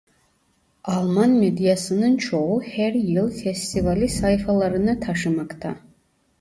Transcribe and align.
Alman 0.83 1.29
medyasının 1.39 2.17
çoğu 2.17 2.61
her 2.63 2.93
yıl 2.93 3.29
festivali 3.31 4.09
sayfalarına 4.09 4.99
taşımakta. 4.99 5.77